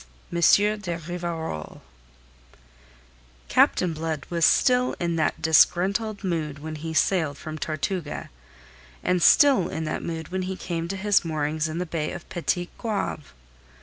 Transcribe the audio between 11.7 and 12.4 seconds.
the bay of